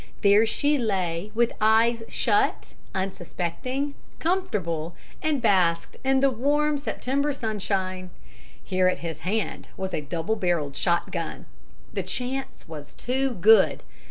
[0.23, 8.09] There she lay, with eyes shut, unsuspecting, comfortable, and basked in the warm September sunshine.
[8.63, 11.45] Here at his hand was a double barreled shotgun.
[11.93, 13.83] The chance was too good.